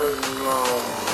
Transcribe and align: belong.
belong. 0.00 1.09